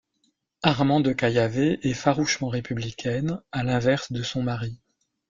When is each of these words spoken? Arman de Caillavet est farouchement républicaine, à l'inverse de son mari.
Arman 0.63 0.99
de 1.01 1.13
Caillavet 1.13 1.77
est 1.83 1.93
farouchement 1.93 2.47
républicaine, 2.47 3.39
à 3.51 3.63
l'inverse 3.63 4.11
de 4.11 4.23
son 4.23 4.41
mari. 4.41 4.79